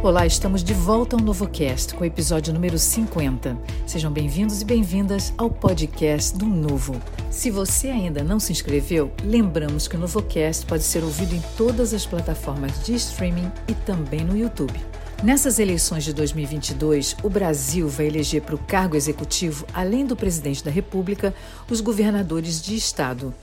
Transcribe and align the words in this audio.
Olá, 0.00 0.24
estamos 0.24 0.62
de 0.62 0.72
volta 0.72 1.16
ao 1.16 1.20
NovoCast 1.20 1.94
com 1.94 2.02
o 2.02 2.06
episódio 2.06 2.54
número 2.54 2.78
50. 2.78 3.58
Sejam 3.84 4.12
bem-vindos 4.12 4.62
e 4.62 4.64
bem-vindas 4.64 5.34
ao 5.36 5.50
podcast 5.50 6.38
do 6.38 6.46
Novo. 6.46 6.94
Se 7.32 7.50
você 7.50 7.88
ainda 7.88 8.22
não 8.22 8.38
se 8.38 8.52
inscreveu, 8.52 9.10
lembramos 9.24 9.88
que 9.88 9.96
o 9.96 9.98
NovoCast 9.98 10.66
pode 10.66 10.84
ser 10.84 11.02
ouvido 11.02 11.34
em 11.34 11.42
todas 11.56 11.92
as 11.92 12.06
plataformas 12.06 12.80
de 12.84 12.94
streaming 12.94 13.50
e 13.66 13.74
também 13.74 14.20
no 14.20 14.36
YouTube. 14.36 14.80
Nessas 15.20 15.58
eleições 15.58 16.04
de 16.04 16.12
2022, 16.12 17.16
o 17.24 17.28
Brasil 17.28 17.88
vai 17.88 18.06
eleger 18.06 18.42
para 18.42 18.54
o 18.54 18.58
cargo 18.58 18.94
executivo, 18.94 19.66
além 19.74 20.06
do 20.06 20.14
presidente 20.14 20.62
da 20.62 20.70
República, 20.70 21.34
os 21.68 21.80
governadores 21.80 22.62
de 22.62 22.76
estado. 22.76 23.34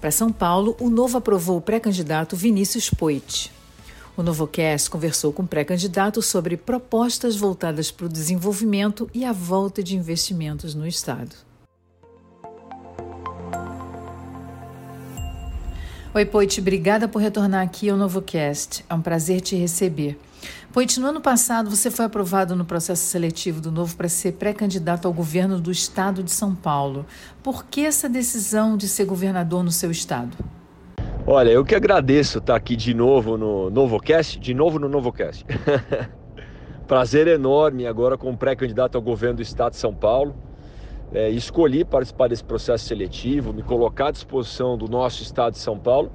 Para 0.00 0.10
São 0.10 0.32
Paulo, 0.32 0.74
o 0.80 0.88
Novo 0.88 1.18
aprovou 1.18 1.58
o 1.58 1.62
pré-candidato 1.62 2.34
Vinícius 2.34 2.88
Poit. 2.88 3.57
O 4.18 4.22
NovoCast 4.24 4.90
conversou 4.90 5.32
com 5.32 5.46
pré-candidatos 5.46 6.26
sobre 6.26 6.56
propostas 6.56 7.36
voltadas 7.36 7.92
para 7.92 8.06
o 8.06 8.08
desenvolvimento 8.08 9.08
e 9.14 9.24
a 9.24 9.30
volta 9.30 9.80
de 9.80 9.94
investimentos 9.94 10.74
no 10.74 10.84
Estado. 10.84 11.36
Oi, 16.12 16.26
Poit, 16.26 16.60
obrigada 16.60 17.06
por 17.06 17.22
retornar 17.22 17.62
aqui 17.62 17.88
ao 17.88 17.96
NovoCast. 17.96 18.84
É 18.90 18.94
um 18.94 19.00
prazer 19.00 19.40
te 19.40 19.54
receber. 19.54 20.18
Poit, 20.72 20.98
no 20.98 21.06
ano 21.06 21.20
passado 21.20 21.70
você 21.70 21.88
foi 21.88 22.06
aprovado 22.06 22.56
no 22.56 22.64
processo 22.64 23.06
seletivo 23.06 23.60
do 23.60 23.70
Novo 23.70 23.94
para 23.94 24.08
ser 24.08 24.32
pré-candidato 24.32 25.06
ao 25.06 25.14
governo 25.14 25.60
do 25.60 25.70
Estado 25.70 26.24
de 26.24 26.32
São 26.32 26.56
Paulo. 26.56 27.06
Por 27.40 27.66
que 27.66 27.86
essa 27.86 28.08
decisão 28.08 28.76
de 28.76 28.88
ser 28.88 29.04
governador 29.04 29.62
no 29.62 29.70
seu 29.70 29.92
estado? 29.92 30.36
Olha, 31.30 31.50
eu 31.50 31.62
que 31.62 31.74
agradeço 31.74 32.38
estar 32.38 32.56
aqui 32.56 32.74
de 32.74 32.94
novo 32.94 33.36
no 33.36 33.68
NovoCast, 33.68 34.40
de 34.40 34.54
novo 34.54 34.78
no 34.78 34.88
NovoCast. 34.88 35.44
Prazer 36.88 37.26
enorme 37.26 37.86
agora 37.86 38.16
como 38.16 38.34
pré-candidato 38.34 38.96
ao 38.96 39.02
governo 39.02 39.36
do 39.36 39.42
Estado 39.42 39.72
de 39.72 39.76
São 39.76 39.94
Paulo. 39.94 40.34
É, 41.12 41.28
escolhi 41.28 41.84
participar 41.84 42.30
desse 42.30 42.42
processo 42.42 42.86
seletivo, 42.86 43.52
me 43.52 43.62
colocar 43.62 44.06
à 44.06 44.10
disposição 44.10 44.78
do 44.78 44.88
nosso 44.88 45.22
Estado 45.22 45.52
de 45.52 45.58
São 45.58 45.78
Paulo, 45.78 46.10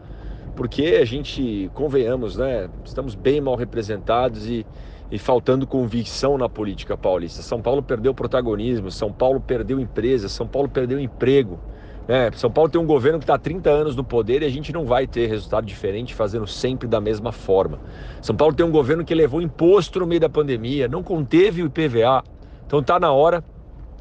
porque 0.56 0.98
a 1.00 1.06
gente, 1.06 1.70
convenhamos, 1.76 2.36
né, 2.36 2.68
estamos 2.84 3.14
bem 3.14 3.40
mal 3.40 3.56
representados 3.56 4.50
e, 4.50 4.66
e 5.12 5.20
faltando 5.20 5.68
convicção 5.68 6.40
na 6.40 6.50
política 6.50 6.98
paulista. 6.98 7.44
São 7.44 7.62
Paulo 7.62 7.84
perdeu 7.84 8.16
protagonismo, 8.16 8.90
São 8.90 9.14
Paulo 9.14 9.40
perdeu 9.40 9.80
empresa, 9.80 10.28
São 10.28 10.48
Paulo 10.48 10.68
perdeu 10.68 11.00
emprego. 11.00 11.60
É, 12.08 12.30
São 12.34 12.52
Paulo 12.52 12.70
tem 12.70 12.82
um 12.82 12.86
governo 12.86 13.18
que 13.18 13.24
está 13.24 13.36
há 13.36 13.40
30 13.40 13.70
anos 13.70 13.96
no 13.96 14.04
poder 14.04 14.42
e 14.42 14.46
a 14.46 14.50
gente 14.50 14.74
não 14.74 14.86
vai 14.86 15.08
ter 15.08 15.28
resultado 15.28 15.66
diferente 15.66 16.14
fazendo 16.14 16.46
sempre 16.46 16.88
da 16.88 17.00
mesma 17.00 17.32
forma. 17.32 17.80
São 18.22 18.36
Paulo 18.36 18.54
tem 18.54 18.66
um 18.66 18.72
governo 18.72 19.06
que 19.06 19.16
levou 19.16 19.42
imposto 19.42 20.00
no 20.00 20.08
meio 20.08 20.20
da 20.20 20.30
pandemia, 20.30 20.88
não 20.88 21.02
conteve 21.02 21.64
o 21.64 21.68
IPVA. 21.68 22.24
Então 22.66 22.80
está 22.80 23.00
na 23.00 23.12
hora 23.12 23.44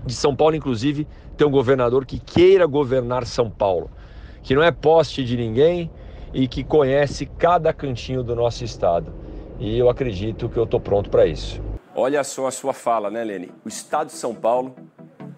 de 0.04 0.14
São 0.14 0.34
Paulo, 0.34 0.56
inclusive, 0.56 1.06
ter 1.36 1.44
um 1.44 1.50
governador 1.50 2.04
que 2.04 2.18
queira 2.18 2.66
governar 2.66 3.24
São 3.24 3.48
Paulo, 3.48 3.88
que 4.42 4.54
não 4.54 4.62
é 4.62 4.72
poste 4.72 5.24
de 5.24 5.36
ninguém 5.36 5.88
e 6.34 6.48
que 6.48 6.64
conhece 6.64 7.26
cada 7.26 7.72
cantinho 7.72 8.24
do 8.24 8.34
nosso 8.34 8.64
estado. 8.64 9.12
E 9.60 9.78
eu 9.78 9.88
acredito 9.88 10.48
que 10.48 10.56
eu 10.56 10.64
estou 10.64 10.80
pronto 10.80 11.08
para 11.08 11.24
isso. 11.24 11.60
Olha 11.94 12.24
só 12.24 12.48
a 12.48 12.50
sua 12.50 12.72
fala, 12.72 13.10
né, 13.10 13.22
Lene? 13.22 13.52
O 13.64 13.68
estado 13.68 14.06
de 14.06 14.14
São 14.14 14.34
Paulo 14.34 14.74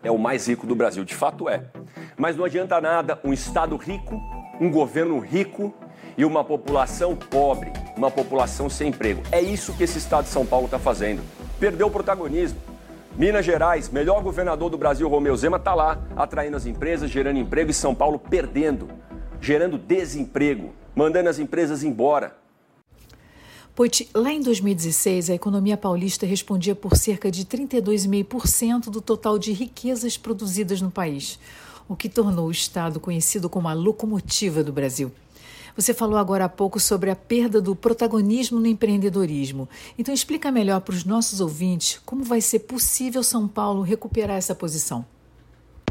é 0.02 0.10
o 0.10 0.16
mais 0.16 0.48
rico 0.48 0.66
do 0.66 0.74
Brasil, 0.74 1.04
de 1.04 1.14
fato 1.14 1.48
é. 1.48 1.64
Mas 2.16 2.36
não 2.36 2.44
adianta 2.44 2.80
nada 2.80 3.18
um 3.24 3.32
Estado 3.32 3.76
rico, 3.76 4.20
um 4.60 4.70
governo 4.70 5.18
rico 5.18 5.74
e 6.16 6.24
uma 6.24 6.44
população 6.44 7.16
pobre, 7.16 7.72
uma 7.96 8.10
população 8.10 8.70
sem 8.70 8.88
emprego. 8.88 9.22
É 9.32 9.40
isso 9.40 9.72
que 9.74 9.82
esse 9.82 9.98
Estado 9.98 10.24
de 10.24 10.30
São 10.30 10.46
Paulo 10.46 10.66
está 10.66 10.78
fazendo. 10.78 11.22
Perdeu 11.58 11.88
o 11.88 11.90
protagonismo. 11.90 12.58
Minas 13.16 13.44
Gerais, 13.44 13.88
melhor 13.88 14.22
governador 14.22 14.70
do 14.70 14.78
Brasil, 14.78 15.08
Romeu 15.08 15.36
Zema, 15.36 15.56
está 15.56 15.74
lá 15.74 16.02
atraindo 16.16 16.56
as 16.56 16.66
empresas, 16.66 17.10
gerando 17.10 17.38
emprego 17.38 17.70
e 17.70 17.74
São 17.74 17.94
Paulo 17.94 18.18
perdendo, 18.18 18.88
gerando 19.40 19.78
desemprego, 19.78 20.72
mandando 20.96 21.28
as 21.28 21.38
empresas 21.38 21.84
embora. 21.84 22.36
Poit, 23.72 24.08
lá 24.14 24.32
em 24.32 24.40
2016, 24.40 25.30
a 25.30 25.34
economia 25.34 25.76
paulista 25.76 26.26
respondia 26.26 26.76
por 26.76 26.96
cerca 26.96 27.30
de 27.30 27.44
32,5% 27.44 28.84
do 28.84 29.00
total 29.00 29.36
de 29.36 29.52
riquezas 29.52 30.16
produzidas 30.16 30.80
no 30.80 30.92
país 30.92 31.38
o 31.88 31.96
que 31.96 32.08
tornou 32.08 32.46
o 32.48 32.50
Estado 32.50 33.00
conhecido 33.00 33.48
como 33.48 33.68
a 33.68 33.72
locomotiva 33.72 34.62
do 34.62 34.72
Brasil. 34.72 35.12
Você 35.76 35.92
falou 35.92 36.18
agora 36.18 36.44
há 36.44 36.48
pouco 36.48 36.78
sobre 36.78 37.10
a 37.10 37.16
perda 37.16 37.60
do 37.60 37.74
protagonismo 37.74 38.60
no 38.60 38.66
empreendedorismo. 38.66 39.68
Então, 39.98 40.14
explica 40.14 40.52
melhor 40.52 40.80
para 40.80 40.94
os 40.94 41.04
nossos 41.04 41.40
ouvintes 41.40 42.00
como 42.06 42.22
vai 42.22 42.40
ser 42.40 42.60
possível 42.60 43.24
São 43.24 43.48
Paulo 43.48 43.82
recuperar 43.82 44.36
essa 44.36 44.54
posição. 44.54 45.04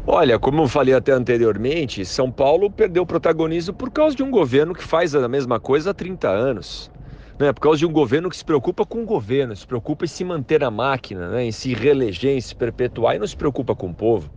Olha, 0.06 0.38
como 0.38 0.62
eu 0.62 0.68
falei 0.68 0.94
até 0.94 1.12
anteriormente, 1.12 2.04
São 2.04 2.30
Paulo 2.30 2.70
perdeu 2.70 3.04
protagonismo 3.04 3.74
por 3.74 3.90
causa 3.90 4.16
de 4.16 4.22
um 4.22 4.30
governo 4.30 4.74
que 4.74 4.84
faz 4.84 5.14
a 5.14 5.28
mesma 5.28 5.60
coisa 5.60 5.90
há 5.90 5.94
30 5.94 6.28
anos. 6.28 6.90
Né? 7.38 7.52
Por 7.52 7.60
causa 7.60 7.78
de 7.78 7.86
um 7.86 7.92
governo 7.92 8.30
que 8.30 8.36
se 8.36 8.44
preocupa 8.44 8.86
com 8.86 9.02
o 9.02 9.06
governo, 9.06 9.54
se 9.54 9.66
preocupa 9.66 10.04
em 10.04 10.08
se 10.08 10.24
manter 10.24 10.60
na 10.60 10.70
máquina, 10.70 11.28
né? 11.28 11.44
em 11.44 11.52
se 11.52 11.74
reeleger, 11.74 12.36
em 12.36 12.40
se 12.40 12.54
perpetuar 12.54 13.16
e 13.16 13.18
não 13.18 13.26
se 13.26 13.36
preocupa 13.36 13.74
com 13.74 13.88
o 13.88 13.94
povo. 13.94 14.30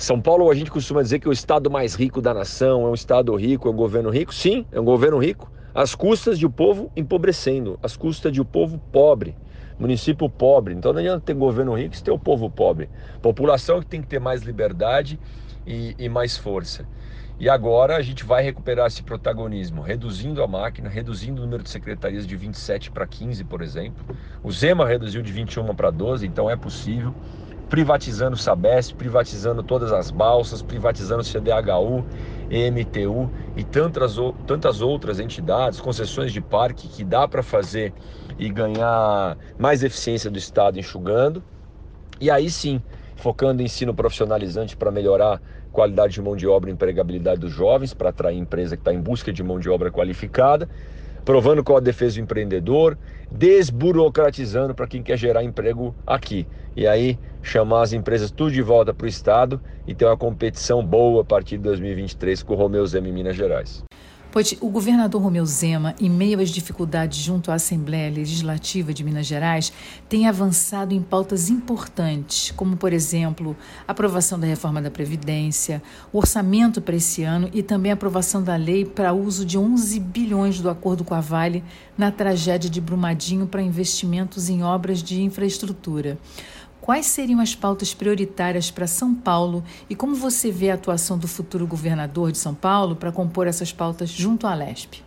São 0.00 0.18
Paulo, 0.18 0.50
a 0.50 0.54
gente 0.54 0.70
costuma 0.70 1.02
dizer 1.02 1.18
que 1.18 1.28
é 1.28 1.30
o 1.30 1.32
estado 1.32 1.70
mais 1.70 1.94
rico 1.94 2.22
da 2.22 2.32
nação, 2.32 2.86
é 2.86 2.88
um 2.88 2.94
estado 2.94 3.36
rico, 3.36 3.68
é 3.68 3.70
um 3.70 3.76
governo 3.76 4.08
rico. 4.08 4.34
Sim, 4.34 4.64
é 4.72 4.80
um 4.80 4.84
governo 4.84 5.18
rico, 5.18 5.52
às 5.74 5.94
custas 5.94 6.38
de 6.38 6.46
o 6.46 6.48
um 6.48 6.52
povo 6.52 6.90
empobrecendo, 6.96 7.78
às 7.82 7.98
custas 7.98 8.32
de 8.32 8.40
o 8.40 8.42
um 8.42 8.46
povo 8.46 8.80
pobre, 8.90 9.36
município 9.78 10.26
pobre. 10.30 10.72
Então 10.72 10.94
não 10.94 11.00
adianta 11.00 11.20
ter 11.20 11.34
governo 11.34 11.74
rico 11.74 11.94
se 11.94 12.02
ter 12.02 12.10
o 12.10 12.18
povo 12.18 12.48
pobre. 12.48 12.88
População 13.20 13.78
que 13.80 13.86
tem 13.86 14.00
que 14.00 14.08
ter 14.08 14.18
mais 14.18 14.40
liberdade 14.40 15.20
e, 15.66 15.94
e 15.98 16.08
mais 16.08 16.34
força. 16.34 16.86
E 17.38 17.46
agora 17.46 17.96
a 17.96 18.02
gente 18.02 18.24
vai 18.24 18.42
recuperar 18.42 18.86
esse 18.86 19.02
protagonismo, 19.02 19.82
reduzindo 19.82 20.42
a 20.42 20.48
máquina, 20.48 20.88
reduzindo 20.88 21.42
o 21.42 21.44
número 21.44 21.62
de 21.62 21.68
secretarias 21.68 22.26
de 22.26 22.36
27 22.36 22.90
para 22.90 23.06
15, 23.06 23.44
por 23.44 23.60
exemplo. 23.60 24.02
O 24.42 24.50
Zema 24.50 24.86
reduziu 24.86 25.20
de 25.20 25.30
21 25.30 25.74
para 25.74 25.90
12, 25.90 26.26
então 26.26 26.48
é 26.48 26.56
possível 26.56 27.14
privatizando 27.70 28.34
o 28.34 28.38
Sabesp, 28.38 28.96
privatizando 28.96 29.62
todas 29.62 29.92
as 29.92 30.10
balsas, 30.10 30.60
privatizando 30.60 31.22
o 31.22 31.24
CDHU, 31.24 32.04
EMTU 32.50 33.30
e 33.54 33.62
tantas, 33.62 34.16
tantas 34.44 34.80
outras 34.82 35.20
entidades, 35.20 35.80
concessões 35.80 36.32
de 36.32 36.40
parque 36.40 36.88
que 36.88 37.04
dá 37.04 37.28
para 37.28 37.44
fazer 37.44 37.94
e 38.36 38.48
ganhar 38.50 39.38
mais 39.56 39.84
eficiência 39.84 40.28
do 40.28 40.36
Estado 40.36 40.80
enxugando. 40.80 41.44
E 42.20 42.28
aí 42.28 42.50
sim, 42.50 42.82
focando 43.14 43.62
em 43.62 43.66
ensino 43.66 43.94
profissionalizante 43.94 44.76
para 44.76 44.90
melhorar 44.90 45.40
qualidade 45.70 46.14
de 46.14 46.20
mão 46.20 46.34
de 46.34 46.48
obra 46.48 46.70
e 46.70 46.72
empregabilidade 46.72 47.40
dos 47.40 47.52
jovens, 47.52 47.94
para 47.94 48.08
atrair 48.08 48.36
empresa 48.36 48.76
que 48.76 48.80
está 48.80 48.92
em 48.92 49.00
busca 49.00 49.32
de 49.32 49.44
mão 49.44 49.60
de 49.60 49.70
obra 49.70 49.92
qualificada 49.92 50.68
provando 51.24 51.62
qual 51.62 51.78
a 51.78 51.80
defesa 51.80 52.16
do 52.16 52.22
empreendedor, 52.22 52.96
desburocratizando 53.30 54.74
para 54.74 54.86
quem 54.86 55.02
quer 55.02 55.16
gerar 55.16 55.44
emprego 55.44 55.94
aqui. 56.06 56.46
E 56.76 56.86
aí 56.86 57.18
chamar 57.42 57.82
as 57.82 57.92
empresas 57.92 58.30
tudo 58.30 58.52
de 58.52 58.62
volta 58.62 58.92
para 58.94 59.04
o 59.04 59.08
Estado 59.08 59.60
e 59.86 59.94
ter 59.94 60.04
uma 60.04 60.16
competição 60.16 60.84
boa 60.84 61.22
a 61.22 61.24
partir 61.24 61.56
de 61.56 61.64
2023 61.64 62.42
com 62.42 62.54
o 62.54 62.56
Romeu 62.56 62.86
Zema 62.86 63.08
em 63.08 63.12
Minas 63.12 63.36
Gerais. 63.36 63.89
Pois 64.32 64.54
o 64.60 64.68
governador 64.68 65.20
Romeu 65.20 65.44
Zema, 65.44 65.92
em 66.00 66.08
meio 66.08 66.38
às 66.38 66.50
dificuldades 66.50 67.18
junto 67.18 67.50
à 67.50 67.54
Assembleia 67.54 68.08
Legislativa 68.08 68.94
de 68.94 69.02
Minas 69.02 69.26
Gerais, 69.26 69.72
tem 70.08 70.28
avançado 70.28 70.94
em 70.94 71.02
pautas 71.02 71.50
importantes, 71.50 72.52
como, 72.52 72.76
por 72.76 72.92
exemplo, 72.92 73.56
a 73.88 73.90
aprovação 73.90 74.38
da 74.38 74.46
reforma 74.46 74.80
da 74.80 74.88
Previdência, 74.88 75.82
o 76.12 76.18
orçamento 76.18 76.80
para 76.80 76.94
esse 76.94 77.24
ano 77.24 77.50
e 77.52 77.60
também 77.60 77.90
a 77.90 77.94
aprovação 77.94 78.40
da 78.40 78.54
lei 78.54 78.84
para 78.84 79.12
uso 79.12 79.44
de 79.44 79.58
11 79.58 79.98
bilhões 79.98 80.60
do 80.60 80.70
acordo 80.70 81.02
com 81.02 81.14
a 81.14 81.20
Vale 81.20 81.64
na 81.98 82.12
tragédia 82.12 82.70
de 82.70 82.80
Brumadinho 82.80 83.48
para 83.48 83.60
investimentos 83.60 84.48
em 84.48 84.62
obras 84.62 85.02
de 85.02 85.20
infraestrutura. 85.22 86.16
Quais 86.90 87.06
seriam 87.06 87.38
as 87.38 87.54
pautas 87.54 87.94
prioritárias 87.94 88.68
para 88.68 88.84
São 88.84 89.14
Paulo 89.14 89.62
e 89.88 89.94
como 89.94 90.16
você 90.16 90.50
vê 90.50 90.72
a 90.72 90.74
atuação 90.74 91.16
do 91.16 91.28
futuro 91.28 91.64
governador 91.64 92.32
de 92.32 92.38
São 92.38 92.52
Paulo 92.52 92.96
para 92.96 93.12
compor 93.12 93.46
essas 93.46 93.72
pautas 93.72 94.08
junto 94.10 94.44
à 94.44 94.56
LESP? 94.56 95.00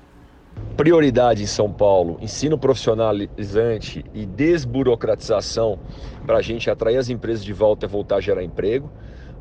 Prioridade 0.77 1.43
em 1.43 1.45
São 1.45 1.69
Paulo: 1.69 2.17
ensino 2.21 2.57
profissionalizante 2.57 4.05
e 4.13 4.25
desburocratização 4.25 5.77
para 6.25 6.37
a 6.37 6.41
gente 6.41 6.69
atrair 6.69 6.95
as 6.95 7.09
empresas 7.09 7.43
de 7.43 7.51
volta 7.51 7.85
e 7.85 7.89
voltar 7.89 8.15
a 8.15 8.21
gerar 8.21 8.45
emprego. 8.45 8.89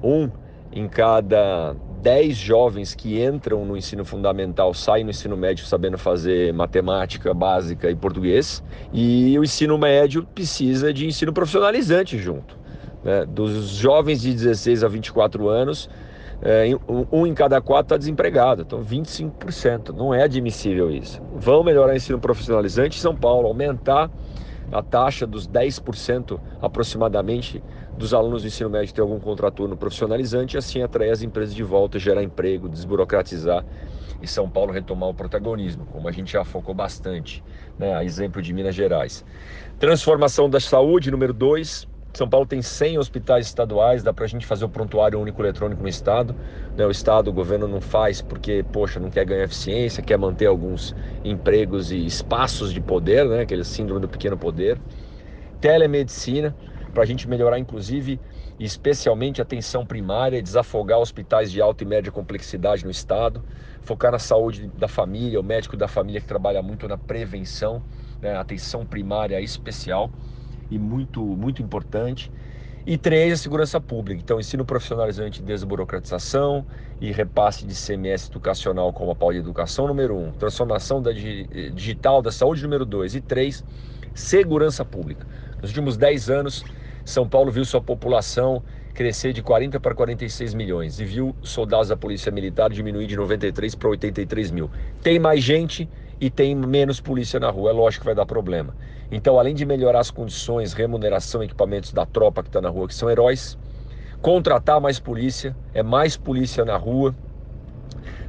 Um 0.03 0.29
em 0.73 0.89
cada 0.89 1.77
10 2.03 2.37
jovens 2.37 2.95
que 2.95 3.23
entram 3.23 3.65
no 3.65 3.77
ensino 3.77 4.05
fundamental 4.05 4.75
saem 4.75 5.05
no 5.05 5.11
ensino 5.11 5.37
médio 5.37 5.65
sabendo 5.65 5.97
fazer 5.97 6.53
matemática 6.53 7.33
básica 7.33 7.89
e 7.89 7.95
português. 7.95 8.63
E 8.93 9.39
o 9.39 9.45
ensino 9.45 9.79
médio 9.79 10.27
precisa 10.35 10.93
de 10.93 11.07
ensino 11.07 11.33
profissionalizante 11.33 12.19
junto. 12.19 12.59
Né? 13.05 13.25
Dos 13.25 13.69
jovens 13.77 14.21
de 14.21 14.33
16 14.33 14.83
a 14.83 14.89
24 14.89 15.49
anos, 15.49 15.89
é, 16.43 16.65
um 17.13 17.25
em 17.25 17.33
cada 17.35 17.61
quatro 17.61 17.95
está 17.95 17.97
desempregado, 17.97 18.63
então 18.63 18.83
25%. 18.83 19.95
Não 19.95 20.13
é 20.13 20.25
admissível 20.25 20.91
isso. 20.91 21.23
Vão 21.37 21.63
melhorar 21.63 21.93
o 21.93 21.97
ensino 21.97 22.19
profissionalizante 22.19 22.99
em 22.99 23.01
São 23.01 23.15
Paulo, 23.15 23.47
aumentar 23.47 24.11
a 24.73 24.83
taxa 24.83 25.25
dos 25.25 25.47
10% 25.47 26.41
aproximadamente 26.61 27.63
dos 27.97 28.15
alunos 28.15 28.43
do 28.43 28.49
ensino 28.49 28.71
médio 28.71 28.95
ter 28.95 29.01
algum 29.01 29.21
contraturno 29.21 29.77
profissionalizante 29.77 30.57
e 30.57 30.59
assim 30.59 30.83
atrair 30.83 31.11
as 31.11 31.23
empresas 31.23 31.55
de 31.55 31.63
volta, 31.63 31.99
gerar 31.99 32.23
emprego, 32.23 32.69
desburocratizar 32.69 33.65
e 34.21 34.27
São 34.27 34.49
Paulo 34.49 34.73
retomar 34.73 35.09
o 35.09 35.15
protagonismo, 35.15 35.85
como 35.87 36.09
a 36.09 36.13
gente 36.13 36.33
já 36.33 36.45
focou 36.45 36.75
bastante, 36.75 37.43
né? 37.79 38.05
exemplo 38.05 38.41
de 38.41 38.53
Minas 38.53 38.75
Gerais. 38.75 39.25
Transformação 39.79 40.49
da 40.49 40.61
saúde, 40.61 41.11
número 41.11 41.33
2, 41.33 41.89
são 42.15 42.29
Paulo 42.29 42.47
tem 42.47 42.61
100 42.61 42.99
hospitais 42.99 43.47
estaduais, 43.47 44.03
dá 44.03 44.13
para 44.13 44.27
a 44.27 44.29
gente 44.29 44.45
fazer 44.47 44.67
o 44.67 44.69
prontuário 44.69 45.19
único 45.19 45.41
eletrônico 45.41 45.83
no 45.83 45.89
estado. 45.89 46.37
Né? 46.77 46.85
O 46.85 46.91
estado, 46.91 47.29
o 47.29 47.33
governo 47.33 47.67
não 47.67 47.81
faz 47.81 48.21
porque, 48.21 48.63
poxa, 48.71 49.01
não 49.01 49.09
quer 49.09 49.25
ganhar 49.25 49.45
eficiência, 49.45 50.03
quer 50.03 50.19
manter 50.19 50.47
alguns 50.47 50.95
empregos 51.25 51.91
e 51.91 52.05
espaços 52.05 52.73
de 52.73 52.83
poder, 52.83 53.27
né? 53.27 53.41
aquele 53.41 53.65
síndrome 53.65 54.03
do 54.03 54.09
pequeno 54.09 54.37
poder. 54.37 54.79
Telemedicina, 55.59 56.55
para 56.93 57.03
a 57.03 57.07
gente 57.07 57.29
melhorar, 57.29 57.59
inclusive, 57.59 58.21
especialmente 58.59 59.41
a 59.41 59.45
atenção 59.45 59.85
primária, 59.85 60.43
desafogar 60.43 60.99
hospitais 60.99 61.51
de 61.51 61.61
alta 61.61 61.85
e 61.85 61.87
média 61.87 62.13
complexidade 62.13 62.85
no 62.85 62.91
estado, 62.91 63.43
focar 63.81 64.13
na 64.13 64.19
saúde 64.19 64.69
da 64.77 64.89
família, 64.89 65.41
o 65.41 65.43
médico 65.43 65.77
da 65.77 65.89
família 65.89 66.21
que 66.21 66.27
trabalha 66.27 66.63
muito 66.63 66.87
na 66.87 66.99
prevenção, 66.99 67.83
né? 68.21 68.37
atenção 68.37 68.85
primária 68.85 69.41
especial 69.41 70.11
e 70.71 70.79
muito, 70.79 71.21
muito 71.21 71.63
importante. 71.63 72.31
E 72.85 72.99
três, 72.99 73.33
a 73.33 73.37
segurança 73.37 73.81
pública. 73.81 74.21
Então, 74.21 74.41
ensino 74.41 74.65
profissionalizante 74.65 75.41
de 75.41 75.47
desburocratização 75.47 76.67
e 77.01 77.13
repasse 77.13 77.65
de 77.65 77.75
CMS 77.75 78.29
educacional 78.29 78.93
como 78.93 79.13
a 79.13 79.15
pau 79.15 79.33
de 79.33 79.39
educação, 79.39 79.87
número 79.87 80.17
um. 80.17 80.33
Transformação 80.33 81.01
da 81.01 81.13
digital 81.13 82.21
da 82.21 82.33
saúde, 82.33 82.61
número 82.65 82.85
dois. 82.85 83.15
E 83.15 83.21
três, 83.21 83.65
segurança 84.13 84.85
pública. 84.85 85.25
Nos 85.61 85.71
últimos 85.71 85.97
dez 85.97 86.29
anos, 86.29 86.65
São 87.05 87.29
Paulo 87.29 87.51
viu 87.51 87.65
sua 87.65 87.81
população 87.81 88.63
crescer 88.95 89.33
de 89.33 89.43
40 89.43 89.81
para 89.81 89.95
46 89.95 90.55
milhões 90.55 91.01
e 91.01 91.05
viu 91.05 91.35
soldados 91.43 91.89
da 91.89 91.97
Polícia 91.97 92.31
Militar 92.31 92.71
diminuir 92.71 93.07
de 93.07 93.17
93 93.17 93.75
para 93.75 93.89
83 93.89 94.51
mil. 94.51 94.71
Tem 95.03 95.19
mais 95.19 95.43
gente 95.43 95.89
e 96.21 96.31
tem 96.31 96.55
menos 96.55 97.01
polícia 97.01 97.41
na 97.41 97.51
rua. 97.51 97.71
É 97.71 97.73
lógico 97.73 98.03
que 98.03 98.07
vai 98.07 98.15
dar 98.15 98.27
problema. 98.27 98.77
Então, 99.11 99.39
além 99.39 99.55
de 99.55 99.67
melhorar 99.67 100.01
as 100.01 100.11
condições, 100.11 100.73
remuneração, 100.73 101.43
equipamentos 101.43 101.93
da 101.93 102.07
tropa 102.07 102.43
que 102.43 102.49
está 102.49 102.61
na 102.61 102.69
rua, 102.69 102.87
que 102.87 102.95
são 102.95 103.11
heróis, 103.11 103.59
contratar 104.21 104.81
mais 104.81 105.01
polícia, 105.01 105.57
é 105.75 105.83
mais 105.83 106.17
polícia 106.17 106.65
na 106.65 106.77
rua, 106.77 107.15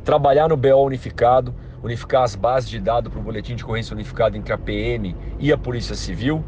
trabalhar 0.04 0.50
no 0.50 0.58
BO 0.58 0.84
unificado, 0.84 1.54
unificar 1.84 2.24
as 2.24 2.36
bases 2.36 2.70
de 2.70 2.80
dados 2.80 3.12
para 3.12 3.20
o 3.20 3.24
boletim 3.24 3.56
de 3.56 3.64
ocorrência 3.64 3.94
unificado 3.94 4.36
entre 4.36 4.52
a 4.52 4.58
PM 4.58 5.16
e 5.40 5.52
a 5.52 5.58
Polícia 5.58 5.96
Civil 5.96 6.44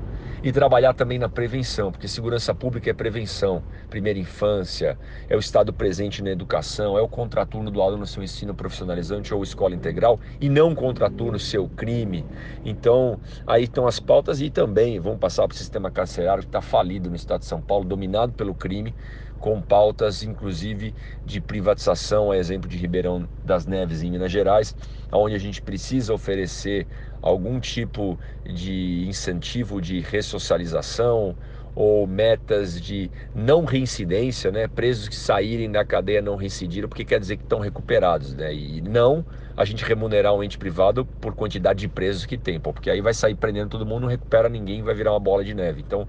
e 0.46 0.52
trabalhar 0.52 0.94
também 0.94 1.18
na 1.18 1.28
prevenção, 1.28 1.92
porque 1.92 2.08
segurança 2.08 2.54
pública 2.54 2.88
é 2.88 2.94
prevenção, 2.94 3.64
primeira 3.90 4.20
infância, 4.20 4.96
é 5.28 5.36
o 5.36 5.40
estado 5.40 5.74
presente 5.74 6.22
na 6.22 6.30
educação, 6.30 6.96
é 6.96 7.02
o 7.02 7.08
contraturno 7.08 7.72
do 7.72 7.82
aluno 7.82 8.02
no 8.02 8.06
seu 8.06 8.22
ensino 8.22 8.54
profissionalizante 8.54 9.34
ou 9.34 9.42
escola 9.42 9.74
integral 9.74 10.20
e 10.40 10.48
não 10.48 10.76
contraturno 10.76 11.40
seu 11.40 11.68
crime. 11.68 12.24
Então, 12.64 13.20
aí 13.48 13.64
estão 13.64 13.88
as 13.88 14.00
pautas 14.00 14.40
e 14.40 14.52
também 14.52 15.00
vamos 15.00 15.18
passar 15.18 15.48
para 15.48 15.56
o 15.56 15.58
sistema 15.58 15.90
carcerário 15.90 16.44
que 16.44 16.50
está 16.50 16.62
falido 16.62 17.10
no 17.10 17.16
estado 17.16 17.40
de 17.40 17.48
São 17.48 17.60
Paulo, 17.60 17.84
dominado 17.84 18.32
pelo 18.34 18.54
crime 18.54 18.94
com 19.40 19.62
pautas 19.62 20.24
inclusive 20.24 20.94
de 21.24 21.42
privatização, 21.42 22.32
a 22.32 22.38
exemplo 22.38 22.70
de 22.70 22.78
Ribeirão 22.78 23.28
das 23.44 23.66
Neves 23.66 24.02
em 24.02 24.12
Minas 24.12 24.32
Gerais, 24.32 24.76
onde 25.12 25.36
a 25.36 25.40
gente 25.40 25.62
precisa 25.62 26.14
oferecer 26.14 26.88
algum 27.22 27.60
tipo 27.60 28.20
de 28.46 29.06
incentivo 29.08 29.82
de 29.82 30.00
ressocialização 30.00 31.36
ou 31.74 32.08
metas 32.08 32.80
de 32.80 33.12
não 33.34 33.66
reincidência, 33.66 34.50
né? 34.52 34.68
Presos 34.68 35.10
que 35.10 35.16
saírem 35.16 35.70
da 35.70 35.84
cadeia 35.84 36.22
não 36.22 36.36
reincidiram, 36.38 36.88
porque 36.88 37.04
quer 37.04 37.20
dizer 37.20 37.38
que 37.38 37.44
estão 37.44 37.60
recuperados, 37.60 38.34
né? 38.34 38.54
E 38.54 38.80
não 38.82 39.26
a 39.58 39.64
gente 39.64 39.84
remunerar 39.84 40.34
um 40.34 40.44
ente 40.44 40.58
privado 40.58 41.06
por 41.06 41.34
quantidade 41.34 41.80
de 41.80 41.88
presos 41.88 42.26
que 42.26 42.38
tem, 42.38 42.60
porque 42.60 42.90
aí 42.90 43.02
vai 43.02 43.14
sair 43.14 43.36
prendendo 43.36 43.70
todo 43.70 43.86
mundo, 43.86 44.02
não 44.02 44.10
recupera 44.10 44.50
ninguém, 44.50 44.84
vai 44.84 44.94
virar 44.94 45.12
uma 45.12 45.20
bola 45.20 45.44
de 45.44 45.54
neve. 45.54 45.82
Então, 45.82 46.08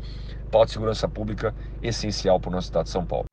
pauta 0.50 0.66
de 0.66 0.72
segurança 0.72 1.08
pública 1.08 1.54
essencial 1.82 2.40
para 2.40 2.48
o 2.48 2.52
nosso 2.52 2.68
estado 2.68 2.84
de 2.84 2.90
São 2.90 3.04
Paulo. 3.04 3.26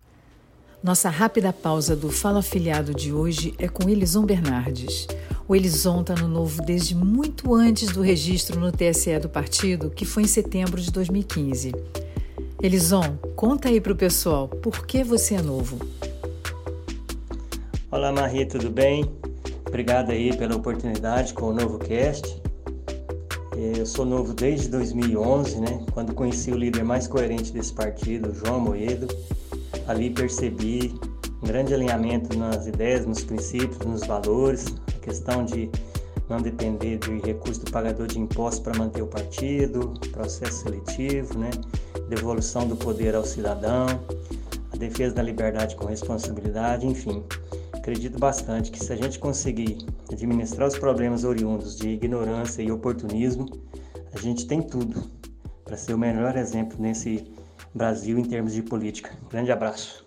Nossa 0.83 1.09
rápida 1.09 1.53
pausa 1.53 1.95
do 1.95 2.11
Fala 2.11 2.39
Afiliado 2.39 2.93
de 2.93 3.13
hoje 3.13 3.55
é 3.57 3.69
com 3.69 3.89
Elison 3.89 4.25
Bernardes. 4.25 5.07
O 5.47 5.55
Elison 5.55 6.01
está 6.01 6.13
no 6.13 6.27
Novo 6.27 6.61
desde 6.61 6.93
muito 6.93 7.55
antes 7.55 7.93
do 7.93 8.01
registro 8.01 8.59
no 8.59 8.71
TSE 8.71 9.17
do 9.19 9.29
partido, 9.29 9.89
que 9.89 10.05
foi 10.05 10.23
em 10.23 10.27
setembro 10.27 10.81
de 10.81 10.91
2015. 10.91 11.71
Elison, 12.61 13.17
conta 13.35 13.69
aí 13.69 13.79
para 13.79 13.93
o 13.93 13.95
pessoal, 13.95 14.47
por 14.47 14.85
que 14.85 15.03
você 15.03 15.35
é 15.35 15.41
novo? 15.41 15.79
Olá 17.89 18.11
Marie, 18.11 18.45
tudo 18.45 18.69
bem? 18.69 19.09
Obrigado 19.73 20.11
aí 20.11 20.37
pela 20.37 20.55
oportunidade 20.55 21.33
com 21.33 21.47
o 21.47 21.51
Novo 21.51 21.79
Cast. 21.79 22.39
Eu 23.57 23.87
sou 23.87 24.05
novo 24.05 24.31
desde 24.31 24.69
2011, 24.69 25.59
né? 25.59 25.83
Quando 25.91 26.13
conheci 26.13 26.51
o 26.51 26.55
líder 26.55 26.83
mais 26.83 27.07
coerente 27.07 27.51
desse 27.51 27.73
partido, 27.73 28.31
João 28.35 28.59
Moedo. 28.59 29.07
Ali 29.87 30.11
percebi 30.11 30.93
um 31.41 31.47
grande 31.47 31.73
alinhamento 31.73 32.37
nas 32.37 32.67
ideias, 32.67 33.07
nos 33.07 33.23
princípios, 33.23 33.79
nos 33.79 34.05
valores, 34.05 34.67
a 34.95 34.99
questão 34.99 35.43
de 35.43 35.71
não 36.29 36.39
depender 36.39 36.99
de 36.99 37.17
recurso 37.21 37.65
do 37.65 37.71
pagador 37.71 38.05
de 38.05 38.19
impostos 38.19 38.59
para 38.59 38.77
manter 38.77 39.01
o 39.01 39.07
partido, 39.07 39.91
processo 40.11 40.65
seletivo, 40.65 41.39
né? 41.39 41.49
devolução 42.09 42.67
do 42.67 42.75
poder 42.75 43.15
ao 43.15 43.25
cidadão, 43.25 43.87
a 44.71 44.77
defesa 44.77 45.15
da 45.15 45.23
liberdade 45.23 45.75
com 45.75 45.87
responsabilidade, 45.87 46.85
enfim. 46.85 47.23
Acredito 47.83 48.17
bastante 48.17 48.71
que 48.71 48.81
se 48.81 48.93
a 48.93 48.95
gente 48.95 49.19
conseguir 49.19 49.85
administrar 50.09 50.69
os 50.69 50.79
problemas 50.79 51.25
oriundos 51.25 51.75
de 51.75 51.89
ignorância 51.89 52.61
e 52.61 52.71
oportunismo, 52.71 53.45
a 54.13 54.19
gente 54.21 54.47
tem 54.47 54.61
tudo 54.61 55.11
para 55.65 55.75
ser 55.75 55.93
o 55.93 55.97
melhor 55.97 56.37
exemplo 56.37 56.77
nesse 56.79 57.29
Brasil 57.75 58.17
em 58.17 58.23
termos 58.23 58.53
de 58.53 58.63
política. 58.63 59.11
Grande 59.29 59.51
abraço. 59.51 60.02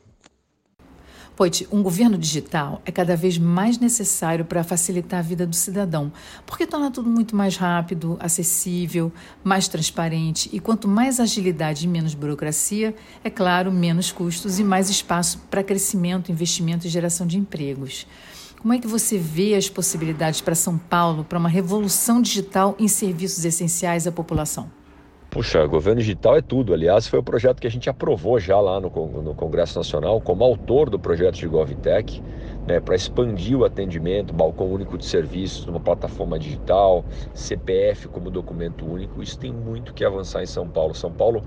Poit, 1.36 1.68
um 1.70 1.82
governo 1.82 2.16
digital 2.16 2.80
é 2.86 2.90
cada 2.90 3.14
vez 3.14 3.36
mais 3.36 3.76
necessário 3.76 4.42
para 4.42 4.64
facilitar 4.64 5.18
a 5.18 5.22
vida 5.22 5.46
do 5.46 5.54
cidadão, 5.54 6.10
porque 6.46 6.66
torna 6.66 6.90
tudo 6.90 7.10
muito 7.10 7.36
mais 7.36 7.58
rápido, 7.58 8.16
acessível, 8.18 9.12
mais 9.44 9.68
transparente 9.68 10.48
e 10.50 10.58
quanto 10.58 10.88
mais 10.88 11.20
agilidade 11.20 11.84
e 11.84 11.88
menos 11.88 12.14
burocracia, 12.14 12.96
é 13.22 13.28
claro, 13.28 13.70
menos 13.70 14.10
custos 14.10 14.58
e 14.58 14.64
mais 14.64 14.88
espaço 14.88 15.38
para 15.50 15.62
crescimento, 15.62 16.32
investimento 16.32 16.86
e 16.86 16.90
geração 16.90 17.26
de 17.26 17.36
empregos. 17.36 18.06
Como 18.58 18.72
é 18.72 18.78
que 18.78 18.88
você 18.88 19.18
vê 19.18 19.54
as 19.54 19.68
possibilidades 19.68 20.40
para 20.40 20.54
São 20.54 20.78
Paulo 20.78 21.22
para 21.22 21.38
uma 21.38 21.50
revolução 21.50 22.22
digital 22.22 22.74
em 22.78 22.88
serviços 22.88 23.44
essenciais 23.44 24.06
à 24.06 24.10
população? 24.10 24.75
Puxa, 25.36 25.66
governo 25.66 26.00
digital 26.00 26.38
é 26.38 26.40
tudo. 26.40 26.72
Aliás, 26.72 27.06
foi 27.06 27.18
o 27.18 27.22
projeto 27.22 27.60
que 27.60 27.66
a 27.66 27.70
gente 27.70 27.90
aprovou 27.90 28.40
já 28.40 28.58
lá 28.58 28.80
no, 28.80 28.88
no 29.20 29.34
Congresso 29.34 29.78
Nacional, 29.78 30.18
como 30.18 30.42
autor 30.42 30.88
do 30.88 30.98
projeto 30.98 31.34
de 31.34 31.46
GovTech, 31.46 32.22
né, 32.66 32.80
para 32.80 32.96
expandir 32.96 33.54
o 33.54 33.62
atendimento, 33.62 34.32
balcão 34.32 34.66
único 34.66 34.96
de 34.96 35.04
serviços 35.04 35.66
numa 35.66 35.78
plataforma 35.78 36.38
digital, 36.38 37.04
CPF 37.34 38.08
como 38.08 38.30
documento 38.30 38.90
único. 38.90 39.22
Isso 39.22 39.38
tem 39.38 39.52
muito 39.52 39.92
que 39.92 40.06
avançar 40.06 40.42
em 40.42 40.46
São 40.46 40.66
Paulo. 40.66 40.94
São 40.94 41.12
Paulo 41.12 41.44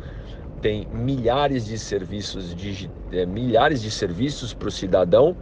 tem 0.62 0.88
milhares 0.93 1.65
de 1.65 1.79
serviços, 1.79 2.55
é, 3.12 3.25
milhares 3.25 3.81
de 3.81 3.89
serviços 3.89 4.53
para 4.53 4.67
o 4.67 4.72
cidadão 4.72 5.36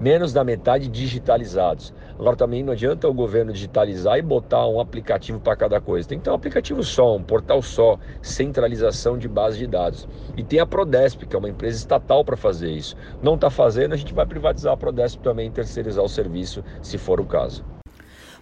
menos 0.00 0.32
da 0.32 0.44
metade 0.44 0.88
digitalizados. 0.88 1.92
Agora 2.18 2.36
também 2.36 2.62
não 2.62 2.72
adianta 2.72 3.08
o 3.08 3.14
governo 3.14 3.52
digitalizar 3.52 4.18
e 4.18 4.22
botar 4.22 4.66
um 4.66 4.80
aplicativo 4.80 5.38
para 5.38 5.56
cada 5.56 5.80
coisa. 5.80 6.08
Tem 6.08 6.18
que 6.18 6.24
ter 6.24 6.30
um 6.30 6.34
aplicativo 6.34 6.82
só, 6.82 7.16
um 7.16 7.22
portal 7.22 7.60
só, 7.62 7.98
centralização 8.22 9.18
de 9.18 9.28
base 9.28 9.58
de 9.58 9.66
dados. 9.66 10.08
E 10.36 10.42
tem 10.42 10.58
a 10.58 10.66
Prodesp, 10.66 11.26
que 11.26 11.36
é 11.36 11.38
uma 11.38 11.48
empresa 11.48 11.78
estatal 11.78 12.24
para 12.24 12.36
fazer 12.36 12.70
isso. 12.70 12.96
Não 13.22 13.34
está 13.34 13.50
fazendo, 13.50 13.92
a 13.92 13.96
gente 13.96 14.14
vai 14.14 14.26
privatizar 14.26 14.72
a 14.72 14.76
Prodesp 14.76 15.20
também, 15.20 15.50
terceirizar 15.50 16.04
o 16.04 16.08
serviço, 16.08 16.64
se 16.82 16.98
for 16.98 17.20
o 17.20 17.26
caso. 17.26 17.64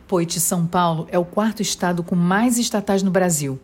Poit 0.06 0.38
São 0.38 0.66
Paulo 0.66 1.06
é 1.10 1.18
o 1.18 1.24
quarto 1.24 1.62
estado 1.62 2.02
com 2.02 2.14
mais 2.14 2.58
estatais 2.58 3.02
no 3.02 3.10
Brasil. 3.10 3.58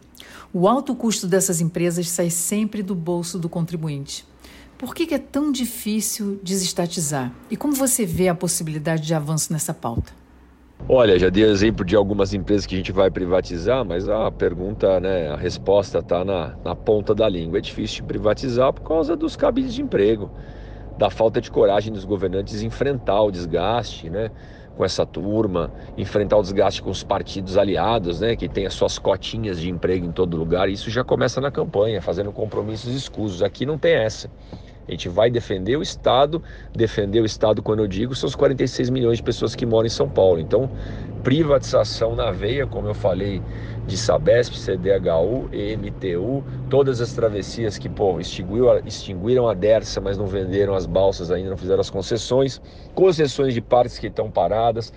O 0.53 0.67
alto 0.67 0.95
custo 0.95 1.27
dessas 1.27 1.61
empresas 1.61 2.09
sai 2.09 2.31
sempre 2.31 2.83
do 2.83 2.95
bolso 2.95 3.39
do 3.39 3.49
contribuinte. 3.49 4.27
Por 4.81 4.95
que, 4.95 5.13
é 5.13 5.19
tão 5.19 5.53
difícil 5.53 6.41
desestatizar? 6.43 7.31
E 7.51 7.57
como 7.57 7.75
você 7.75 8.07
vê 8.07 8.31
a 8.31 8.35
possibilidade 8.35 9.03
de 9.03 9.13
avanço 9.13 9.53
nessa 9.53 9.75
pauta? 9.75 10.11
Olha, 10.89 11.19
já 11.19 11.29
dei 11.29 11.45
exemplo 11.45 11.85
de 11.85 11.95
algumas 11.95 12.33
empresas 12.33 12.65
que 12.65 12.75
a 12.75 12.79
gente 12.79 12.91
vai 12.91 13.11
privatizar, 13.11 13.85
mas 13.85 14.09
a 14.09 14.31
pergunta, 14.31 14.99
né, 14.99 15.29
a 15.29 15.37
resposta 15.37 15.99
está 15.99 16.25
na, 16.25 16.57
na 16.65 16.75
ponta 16.75 17.15
da 17.15 17.29
língua. 17.29 17.59
É 17.59 17.61
difícil 17.61 17.97
de 17.97 18.05
privatizar 18.05 18.73
por 18.73 18.81
causa 18.81 19.15
dos 19.15 19.37
cabides 19.37 19.75
de 19.75 19.83
emprego, 19.83 20.31
da 20.97 21.11
falta 21.11 21.43
de 21.43 21.51
coragem 21.51 21.93
dos 21.93 22.07
governantes 22.07 22.63
enfrentar 22.63 23.21
o 23.21 23.31
desgaste, 23.31 24.09
né? 24.09 24.31
com 24.79 24.85
essa 24.85 25.05
turma, 25.05 25.71
enfrentar 25.99 26.39
o 26.39 26.43
desgaste 26.43 26.81
com 26.81 26.89
os 26.89 27.05
partidos 27.05 27.59
aliados, 27.59 28.21
né, 28.21 28.35
que 28.35 28.49
tem 28.49 28.65
as 28.65 28.73
suas 28.73 28.99
cotinhas 28.99 29.61
de 29.61 29.69
emprego 29.69 30.07
em 30.07 30.13
todo 30.13 30.39
lugar. 30.39 30.71
Isso 30.71 30.89
já 30.89 31.05
começa 31.05 31.39
na 31.39 31.51
campanha, 31.51 32.01
fazendo 32.01 32.33
compromissos 32.33 32.95
escusos. 32.95 33.43
Aqui 33.43 33.67
não 33.67 33.77
tem 33.77 33.93
essa. 33.93 34.31
A 34.91 34.93
gente 34.93 35.09
vai 35.09 35.31
defender 35.31 35.77
o 35.77 35.83
Estado, 35.83 36.43
defender 36.75 37.21
o 37.21 37.25
Estado, 37.25 37.63
quando 37.63 37.79
eu 37.79 37.87
digo, 37.87 38.15
são 38.17 38.27
os 38.29 38.35
46 38.35 38.91
milhões 38.91 39.19
de 39.19 39.23
pessoas 39.23 39.55
que 39.55 39.65
moram 39.65 39.87
em 39.87 39.91
São 39.91 40.11
Paulo. 40.11 40.41
Então, 40.41 40.69
privatização 41.23 42.17
na 42.17 42.33
veia, 42.33 42.67
como 42.67 42.89
eu 42.89 42.95
falei, 42.95 43.45
de 43.87 43.97
Sabesp, 43.97 44.55
CDHU, 44.57 45.49
EMTU, 45.53 46.45
todas 46.69 47.01
as 47.01 47.13
travessias 47.13 47.79
que 47.79 47.89
pô, 47.89 48.19
extinguiram 48.21 49.49
a 49.49 49.55
Dersa, 49.55 50.01
mas 50.01 50.19
não 50.19 50.27
venderam 50.27 50.75
as 50.75 50.87
balsas 50.87 51.31
ainda, 51.31 51.51
não 51.51 51.57
fizeram 51.57 51.81
as 51.81 51.91
concessões, 51.91 52.61
concessões 52.93 53.55
de 53.55 53.61
parques 53.61 53.97
que 53.99 54.09
estão 54.09 54.29
paradas. 54.31 54.93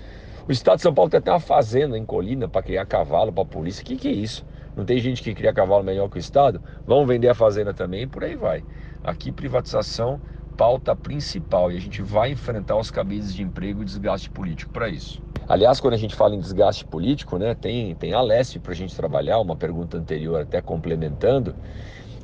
O 0.47 0.51
Estado 0.51 0.77
de 0.77 0.81
São 0.83 0.93
Paulo 0.93 1.09
tem 1.11 1.19
até 1.19 1.31
uma 1.31 1.39
fazenda 1.39 1.97
em 1.97 2.05
Colina 2.05 2.49
para 2.49 2.63
criar 2.63 2.85
cavalo 2.87 3.31
para 3.31 3.43
a 3.43 3.45
polícia. 3.45 3.81
O 3.83 3.85
que, 3.85 3.95
que 3.97 4.07
é 4.07 4.11
isso? 4.11 4.43
Não 4.75 4.85
tem 4.85 4.97
gente 4.99 5.21
que 5.21 5.35
cria 5.35 5.53
cavalo 5.53 5.83
melhor 5.83 6.09
que 6.09 6.17
o 6.17 6.19
Estado? 6.19 6.61
Vão 6.85 7.05
vender 7.05 7.29
a 7.29 7.35
fazenda 7.35 7.73
também 7.73 8.03
e 8.03 8.07
por 8.07 8.23
aí 8.23 8.35
vai. 8.35 8.65
Aqui, 9.03 9.31
privatização, 9.31 10.19
pauta 10.55 10.95
principal. 10.95 11.71
E 11.71 11.77
a 11.77 11.79
gente 11.79 12.01
vai 12.01 12.31
enfrentar 12.31 12.77
os 12.77 12.89
cabides 12.89 13.33
de 13.33 13.43
emprego 13.43 13.81
e 13.81 13.85
desgaste 13.85 14.29
político 14.29 14.71
para 14.71 14.87
isso. 14.87 15.21
Aliás, 15.47 15.79
quando 15.79 15.93
a 15.93 15.97
gente 15.97 16.15
fala 16.15 16.35
em 16.35 16.39
desgaste 16.39 16.85
político, 16.85 17.37
né, 17.37 17.53
tem, 17.53 17.93
tem 17.95 18.13
a 18.13 18.21
Lesp 18.21 18.59
para 18.59 18.71
a 18.71 18.75
gente 18.75 18.95
trabalhar, 18.95 19.39
uma 19.39 19.55
pergunta 19.55 19.97
anterior 19.97 20.41
até 20.41 20.61
complementando, 20.61 21.53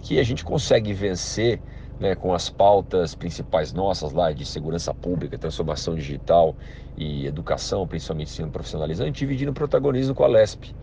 que 0.01 0.19
a 0.19 0.24
gente 0.24 0.45
consegue 0.45 0.93
vencer 0.93 1.62
né, 2.00 2.15
com 2.15 2.33
as 2.33 2.50
pautas 2.50 3.13
principais 3.13 3.74
nossas 3.74 4.13
lá 4.13 4.31
de 4.31 4.45
segurança 4.45 4.93
pública, 4.93 5.38
transformação 5.38 5.95
digital 5.95 6.55
e 6.98 7.25
educação, 7.25 7.86
principalmente 7.86 8.29
ensino 8.29 8.50
profissionalizante, 8.50 9.19
dividindo 9.19 9.51
protagonismo 9.51 10.15
com 10.15 10.24
a 10.24 10.27
Lesp 10.27 10.74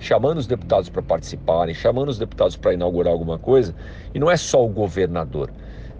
chamando 0.00 0.38
os 0.38 0.46
deputados 0.46 0.88
para 0.88 1.02
participarem, 1.02 1.74
chamando 1.74 2.08
os 2.08 2.18
deputados 2.18 2.56
para 2.56 2.72
inaugurar 2.72 3.12
alguma 3.12 3.38
coisa, 3.38 3.74
e 4.12 4.18
não 4.18 4.30
é 4.30 4.36
só 4.36 4.64
o 4.64 4.68
governador. 4.68 5.50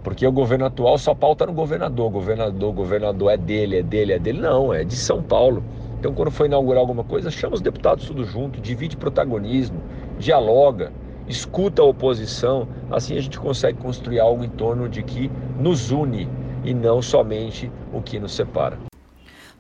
Porque 0.03 0.27
o 0.27 0.33
governo 0.33 0.65
atual 0.65 0.97
só 0.97 1.15
pauta 1.15 1.45
no 1.45 1.53
governador, 1.53 2.11
governador, 2.11 2.73
governador 2.73 3.31
é 3.31 3.37
dele, 3.37 3.77
é 3.77 3.83
dele, 3.83 4.15
é 4.15 4.19
dele. 4.19 4.41
Não, 4.41 4.73
é 4.73 4.83
de 4.83 4.97
São 4.97 5.23
Paulo. 5.23 5.63
Então, 5.99 6.15
quando 6.15 6.31
for 6.31 6.47
inaugurar 6.47 6.81
alguma 6.81 7.05
coisa, 7.05 7.31
chama 7.31 7.55
os 7.55 7.61
deputados 7.61 8.07
tudo 8.07 8.25
junto, 8.25 8.59
divide 8.59 8.97
protagonismo, 8.97 9.79
dialoga, 10.19 10.91
escuta 11.29 11.83
a 11.83 11.85
oposição. 11.85 12.67
Assim 12.91 13.19
a 13.19 13.21
gente 13.21 13.39
consegue 13.39 13.79
construir 13.79 14.19
algo 14.19 14.43
em 14.43 14.49
torno 14.49 14.89
de 14.89 15.03
que 15.03 15.31
nos 15.59 15.91
une 15.91 16.27
e 16.65 16.73
não 16.73 17.03
somente 17.03 17.71
o 17.93 18.01
que 18.01 18.19
nos 18.19 18.33
separa. 18.33 18.90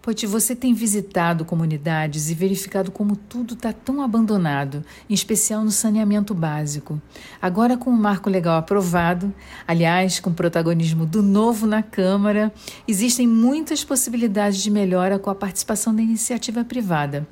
Pote, 0.02 0.26
você 0.26 0.56
tem 0.56 0.72
visitado 0.72 1.44
comunidades 1.44 2.30
e 2.30 2.34
verificado 2.34 2.90
como 2.90 3.14
tudo 3.14 3.52
está 3.52 3.70
tão 3.70 4.00
abandonado, 4.00 4.82
em 5.10 5.12
especial 5.12 5.62
no 5.62 5.70
saneamento 5.70 6.32
básico. 6.32 7.00
Agora, 7.40 7.76
com 7.76 7.90
o 7.90 7.96
marco 7.96 8.30
legal 8.30 8.56
aprovado, 8.56 9.32
aliás, 9.68 10.18
com 10.18 10.30
o 10.30 10.34
protagonismo 10.34 11.04
do 11.04 11.22
novo 11.22 11.66
na 11.66 11.82
Câmara, 11.82 12.50
existem 12.88 13.26
muitas 13.26 13.84
possibilidades 13.84 14.62
de 14.62 14.70
melhora 14.70 15.18
com 15.18 15.28
a 15.28 15.34
participação 15.34 15.94
da 15.94 16.00
iniciativa 16.00 16.64
privada. 16.64 17.28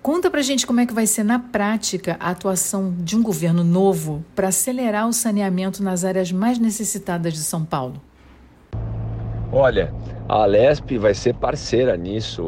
Conta 0.00 0.30
pra 0.30 0.40
gente 0.40 0.66
como 0.66 0.80
é 0.80 0.86
que 0.86 0.94
vai 0.94 1.06
ser 1.06 1.22
na 1.22 1.38
prática 1.38 2.16
a 2.18 2.30
atuação 2.30 2.94
de 2.98 3.14
um 3.14 3.22
governo 3.22 3.62
novo 3.62 4.24
para 4.34 4.48
acelerar 4.48 5.06
o 5.06 5.12
saneamento 5.12 5.82
nas 5.82 6.02
áreas 6.02 6.32
mais 6.32 6.58
necessitadas 6.58 7.34
de 7.34 7.40
São 7.40 7.62
Paulo. 7.62 8.00
Olha, 9.50 9.94
a 10.28 10.42
Alesp 10.42 10.98
vai 10.98 11.14
ser 11.14 11.34
parceira 11.34 11.96
nisso. 11.96 12.42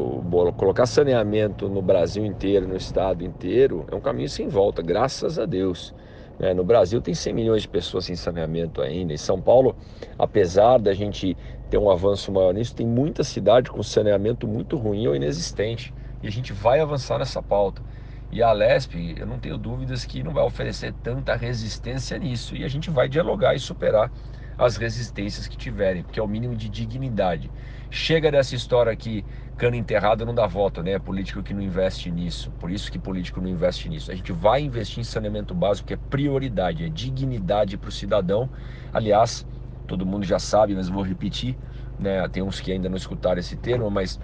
Colocar 0.56 0.86
saneamento 0.86 1.68
no 1.68 1.80
Brasil 1.80 2.24
inteiro, 2.24 2.66
no 2.66 2.76
estado 2.76 3.24
inteiro, 3.24 3.86
é 3.90 3.94
um 3.94 4.00
caminho 4.00 4.28
sem 4.28 4.48
volta, 4.48 4.82
graças 4.82 5.38
a 5.38 5.46
Deus. 5.46 5.94
É, 6.38 6.52
no 6.52 6.64
Brasil 6.64 7.00
tem 7.00 7.14
100 7.14 7.32
milhões 7.32 7.62
de 7.62 7.68
pessoas 7.68 8.06
sem 8.06 8.16
saneamento 8.16 8.82
ainda. 8.82 9.12
Em 9.12 9.16
São 9.16 9.40
Paulo, 9.40 9.76
apesar 10.18 10.78
da 10.78 10.92
gente 10.92 11.36
ter 11.70 11.78
um 11.78 11.90
avanço 11.90 12.30
maior 12.32 12.52
nisso, 12.52 12.74
tem 12.74 12.86
muita 12.86 13.24
cidade 13.24 13.70
com 13.70 13.82
saneamento 13.82 14.46
muito 14.46 14.76
ruim 14.76 15.06
ou 15.06 15.14
inexistente. 15.16 15.94
E 16.22 16.26
a 16.26 16.30
gente 16.30 16.52
vai 16.52 16.80
avançar 16.80 17.18
nessa 17.18 17.42
pauta. 17.42 17.82
E 18.30 18.42
a 18.42 18.48
Alesp, 18.48 18.94
eu 19.16 19.26
não 19.26 19.38
tenho 19.38 19.56
dúvidas 19.56 20.04
que 20.04 20.22
não 20.22 20.32
vai 20.32 20.42
oferecer 20.44 20.92
tanta 21.02 21.36
resistência 21.36 22.18
nisso. 22.18 22.56
E 22.56 22.64
a 22.64 22.68
gente 22.68 22.90
vai 22.90 23.08
dialogar 23.08 23.54
e 23.54 23.60
superar 23.60 24.10
as 24.58 24.76
resistências 24.76 25.46
que 25.48 25.56
tiverem, 25.56 26.02
porque 26.02 26.18
é 26.20 26.22
o 26.22 26.28
mínimo 26.28 26.56
de 26.56 26.68
dignidade. 26.68 27.52
Chega 27.90 28.30
dessa 28.30 28.54
história 28.54 28.96
que 28.96 29.26
cano 29.56 29.76
enterrado 29.76 30.24
não 30.26 30.34
dá 30.34 30.46
voto, 30.46 30.82
né? 30.82 30.98
Político 30.98 31.42
que 31.42 31.54
não 31.54 31.62
investe 31.62 32.10
nisso. 32.10 32.52
Por 32.52 32.70
isso 32.70 32.90
que 32.90 32.98
político 32.98 33.40
não 33.40 33.48
investe 33.48 33.88
nisso. 33.88 34.10
A 34.10 34.14
gente 34.14 34.32
vai 34.32 34.62
investir 34.62 35.00
em 35.00 35.04
saneamento 35.04 35.54
básico, 35.54 35.88
que 35.88 35.94
é 35.94 35.96
prioridade, 35.96 36.84
é 36.84 36.88
dignidade 36.88 37.76
para 37.78 37.88
o 37.88 37.92
cidadão. 37.92 38.50
Aliás, 38.92 39.46
todo 39.86 40.06
mundo 40.06 40.24
já 40.24 40.38
sabe, 40.38 40.74
mas 40.74 40.88
vou 40.88 41.02
repetir, 41.02 41.58
né? 41.98 42.28
Tem 42.28 42.42
uns 42.42 42.60
que 42.60 42.72
ainda 42.72 42.88
não 42.88 42.96
escutaram 42.96 43.38
esse 43.40 43.56
termo, 43.56 43.90
mas 43.90 44.18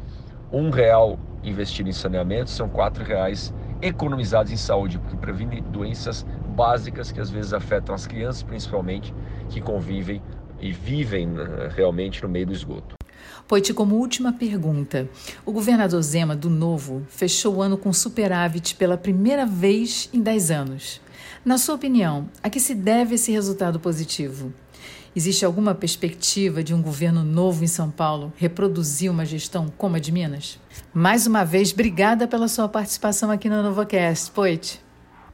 um 0.51 0.71
real 0.71 1.21
investido 1.43 1.89
em 1.89 1.93
saneamento 1.93 2.51
são 2.51 2.69
quatro 2.69 3.05
reais 3.05 3.55
economizados 3.81 4.53
em 4.53 4.57
saúde, 4.57 4.99
porque 4.99 5.17
previne 5.17 5.61
doenças 5.61 6.25
básicas 6.53 7.11
que 7.11 7.21
às 7.21 7.31
vezes 7.31 7.53
afetam 7.53 7.95
as 7.95 8.07
crianças, 8.07 8.43
principalmente, 8.43 9.15
que 9.49 9.61
convivem 9.61 10.23
e 10.61 10.73
vivem 10.73 11.27
né, 11.27 11.71
realmente 11.75 12.23
no 12.23 12.29
meio 12.29 12.47
do 12.47 12.53
esgoto. 12.53 12.95
Poite, 13.49 13.75
como 13.75 13.97
última 13.97 14.33
pergunta, 14.33 15.09
o 15.45 15.53
governador 15.53 16.01
Zema, 16.03 16.37
do 16.37 16.49
Novo, 16.49 17.03
fechou 17.09 17.57
o 17.57 17.63
ano 17.63 17.77
com 17.77 17.93
superávit 17.93 18.77
pela 18.77 18.97
primeira 18.97 19.45
vez 19.45 20.09
em 20.13 20.21
10 20.21 20.51
anos. 20.51 21.01
Na 21.45 21.59
sua 21.59 21.75
opinião, 21.75 22.29
a 22.43 22.49
que 22.49 22.61
se 22.61 22.75
deve 22.75 23.17
esse 23.17 23.33
resultado 23.33 23.81
positivo? 23.81 24.53
Existe 25.15 25.45
alguma 25.45 25.75
perspectiva 25.75 26.63
de 26.63 26.73
um 26.73 26.81
governo 26.81 27.23
novo 27.23 27.63
em 27.63 27.67
São 27.67 27.91
Paulo 27.91 28.33
reproduzir 28.37 29.11
uma 29.11 29.27
gestão 29.27 29.67
como 29.77 29.97
a 29.97 29.99
de 29.99 30.11
Minas? 30.11 30.59
Mais 30.95 31.27
uma 31.27 31.45
vez, 31.45 31.73
obrigada 31.73 32.27
pela 32.27 32.49
sua 32.49 32.69
participação 32.69 33.31
aqui 33.31 33.49
no 33.49 33.63
NovoCast. 33.63 34.31
Poit. 34.31 34.81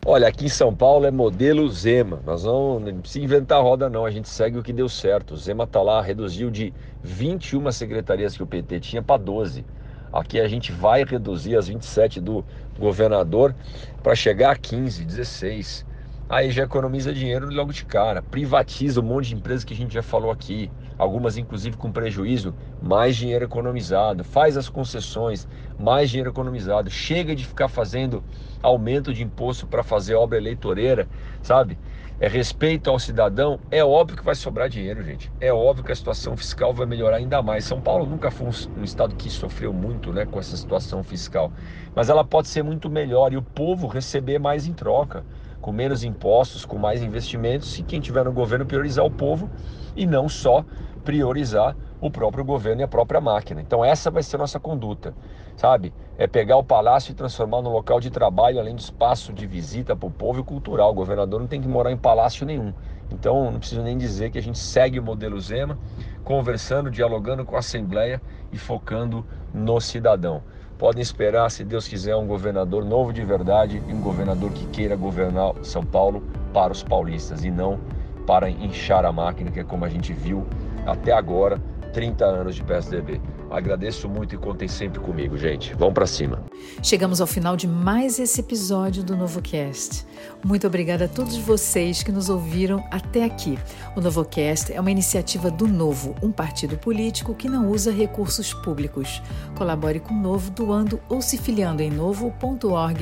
Olha, 0.07 0.29
aqui 0.29 0.47
em 0.47 0.49
São 0.49 0.75
Paulo 0.75 1.07
é 1.07 1.11
modelo 1.11 1.69
Zema. 1.69 2.23
Nós 2.25 2.45
não, 2.45 2.81
não 2.81 3.01
precisa 3.01 3.25
inventar 3.25 3.63
roda, 3.63 3.91
não. 3.91 4.07
A 4.07 4.11
gente 4.11 4.29
segue 4.29 4.59
o 4.59 4.63
que 4.63 4.73
deu 4.73 4.89
certo. 4.89 5.35
O 5.35 5.37
Zema 5.37 5.65
está 5.65 5.83
lá, 5.83 6.01
reduziu 6.01 6.51
de 6.51 6.73
21 7.03 7.71
secretarias 7.73 8.37
que 8.37 8.43
o 8.43 8.47
PT 8.47 8.81
tinha 8.81 9.03
para 9.03 9.21
12. 9.21 9.65
Aqui 10.13 10.41
a 10.41 10.49
gente 10.49 10.73
vai 10.73 11.05
reduzir 11.05 11.57
as 11.57 11.69
27 11.69 12.21
do 12.21 12.45
governador 12.79 13.55
para 14.03 14.15
chegar 14.15 14.53
a 14.53 14.57
15, 14.57 15.05
16. 15.05 15.85
Aí 16.29 16.51
já 16.51 16.65
economiza 16.65 17.13
dinheiro 17.13 17.51
logo 17.51 17.73
de 17.73 17.85
cara, 17.85 18.23
privatiza 18.23 19.01
um 19.01 19.05
monte 19.05 19.29
de 19.29 19.35
empresas 19.35 19.65
que 19.65 19.75
a 19.75 19.77
gente 19.77 19.93
já 19.95 20.03
falou 20.03 20.31
aqui, 20.31 20.71
algumas 20.99 21.39
inclusive 21.39 21.77
com 21.77 21.93
prejuízo, 21.93 22.55
mais 22.83 23.17
dinheiro 23.17 23.45
economizado, 23.45 24.25
faz 24.25 24.57
as 24.57 24.69
concessões, 24.69 25.47
mais 25.79 26.11
dinheiro 26.11 26.31
economizado, 26.31 26.91
chega 26.91 27.35
de 27.37 27.47
ficar 27.47 27.69
fazendo 27.69 28.23
aumento 28.63 29.15
de 29.15 29.23
imposto 29.23 29.67
para 29.67 29.85
fazer 29.85 30.17
obra 30.17 30.37
eleitoreira, 30.37 31.09
sabe? 31.41 31.79
É 32.21 32.27
respeito 32.27 32.91
ao 32.91 32.99
cidadão, 32.99 33.61
é 33.71 33.85
óbvio 33.85 34.17
que 34.17 34.25
vai 34.25 34.35
sobrar 34.35 34.69
dinheiro, 34.69 35.05
gente. 35.05 35.31
É 35.41 35.53
óbvio 35.53 35.85
que 35.85 35.93
a 35.93 35.95
situação 35.95 36.37
fiscal 36.37 36.75
vai 36.75 36.85
melhorar 36.85 37.19
ainda 37.19 37.41
mais. 37.41 37.65
São 37.65 37.81
Paulo 37.81 38.07
nunca 38.07 38.29
foi 38.29 38.49
um, 38.77 38.83
estado 38.83 39.15
que 39.15 39.31
sofreu 39.31 39.73
muito, 39.73 40.13
né, 40.13 40.27
com 40.27 40.41
essa 40.41 40.57
situação 40.57 41.05
fiscal, 41.05 41.53
mas 41.95 42.09
ela 42.09 42.25
pode 42.25 42.49
ser 42.49 42.65
muito 42.65 42.91
melhor 42.91 43.33
e 43.33 43.37
o 43.37 43.43
povo 43.43 43.87
receber 43.87 44.41
mais 44.41 44.67
em 44.67 44.73
troca 44.73 45.25
com 45.61 45.73
menos 45.73 46.03
impostos, 46.05 46.65
com 46.65 46.79
mais 46.79 47.03
investimentos, 47.03 47.79
e 47.79 47.83
quem 47.83 48.01
tiver 48.01 48.25
no 48.25 48.33
governo 48.33 48.67
priorizar 48.67 49.05
o 49.05 49.11
povo 49.11 49.51
e 49.99 50.07
não 50.07 50.29
só 50.29 50.65
priorizar 51.05 51.77
o 52.01 52.11
próprio 52.11 52.45
governo 52.45 52.81
e 52.81 52.85
a 52.85 52.89
própria 52.89 53.21
máquina. 53.21 53.61
Então 53.61 53.85
essa 53.85 54.11
vai 54.11 54.23
ser 54.23 54.37
a 54.37 54.39
nossa 54.39 54.61
conduta, 54.61 55.13
sabe? 55.57 55.93
É 56.17 56.29
pegar 56.29 56.57
o 56.57 56.63
palácio 56.63 57.11
e 57.11 57.15
transformar 57.15 57.61
no 57.61 57.73
local 57.73 57.99
de 57.99 58.09
trabalho, 58.09 58.61
além 58.61 58.77
de 58.77 58.83
espaço 58.83 59.33
de 59.33 59.47
visita 59.47 59.97
para 59.97 60.07
o 60.07 60.11
povo 60.11 60.41
e 60.41 60.45
cultural. 60.45 60.93
O 60.93 60.95
governador 60.95 61.41
não 61.41 61.49
tem 61.49 61.61
que 61.61 61.67
morar 61.67 61.91
em 61.91 61.97
palácio 61.97 62.47
nenhum. 62.47 62.73
Então 63.11 63.51
não 63.51 63.59
preciso 63.59 63.83
nem 63.83 63.99
dizer 63.99 64.31
que 64.31 64.39
a 64.39 64.43
gente 64.43 64.59
segue 64.59 65.01
o 65.01 65.03
modelo 65.03 65.41
Zema, 65.41 65.77
conversando, 66.23 66.91
dialogando 66.91 67.45
com 67.45 67.57
a 67.57 67.59
Assembleia 67.59 68.23
e 68.53 68.59
focando 68.59 69.27
no 69.53 69.81
cidadão 69.81 70.43
podem 70.79 71.03
esperar, 71.03 71.51
se 71.51 71.65
Deus 71.65 71.89
quiser, 71.89 72.15
um 72.15 72.27
governador 72.27 72.85
novo 72.85 73.13
de 73.13 73.25
verdade 73.25 73.83
e 73.89 73.93
um 73.93 74.01
governador 74.01 74.53
que 74.53 74.65
queira 74.69 74.95
governar 74.95 75.53
São 75.63 75.85
Paulo 75.85 76.23
para 76.55 76.73
os 76.73 76.85
paulistas 76.85 77.45
e 77.45 77.51
não 77.51 77.81
para 78.29 78.51
inchar 78.51 79.07
a 79.07 79.11
máquina, 79.11 79.51
que 79.51 79.59
é 79.59 79.65
como 79.65 79.87
a 79.87 79.89
gente 79.89 80.13
viu 80.13 80.47
até 80.87 81.13
agora, 81.13 81.59
30 81.95 82.27
anos 82.27 82.55
de 82.55 82.63
PSDB. 82.63 83.23
Agradeço 83.51 84.07
muito 84.07 84.35
e 84.35 84.39
contem 84.39 84.69
sempre 84.69 85.01
comigo, 85.01 85.39
gente. 85.39 85.75
Vamos 85.75 85.95
para 85.95 86.07
cima. 86.07 86.45
Chegamos 86.83 87.23
ao 87.23 87.27
final 87.27 87.57
de 87.57 87.67
mais 87.67 88.19
esse 88.19 88.41
episódio 88.41 89.03
do 89.03 89.17
NovoCast. 89.17 90.07
Muito 90.45 90.67
obrigada 90.67 91.07
a 91.07 91.09
todos 91.09 91.39
vocês 91.39 92.03
que 92.03 92.13
nos 92.13 92.29
ouviram 92.29 92.85
até 92.91 93.25
aqui. 93.25 93.59
O 93.97 94.01
NovoCast 94.03 94.75
é 94.75 94.79
uma 94.79 94.91
iniciativa 94.91 95.51
do 95.51 95.67
Novo, 95.67 96.15
um 96.23 96.31
partido 96.31 96.77
político 96.77 97.35
que 97.35 97.49
não 97.49 97.71
usa 97.71 97.91
recursos 97.91 98.53
públicos. 98.53 99.23
Colabore 99.57 100.01
com 100.01 100.13
o 100.13 100.21
Novo 100.21 100.51
doando 100.51 101.01
ou 101.09 101.23
se 101.23 101.39
filiando 101.39 101.81
em 101.81 101.91
novo.org.br. 101.91 102.99